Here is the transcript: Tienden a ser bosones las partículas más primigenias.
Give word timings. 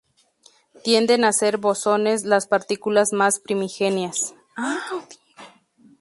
Tienden 0.83 1.23
a 1.25 1.31
ser 1.31 1.59
bosones 1.59 2.25
las 2.25 2.47
partículas 2.47 3.13
más 3.13 3.39
primigenias. 3.39 4.33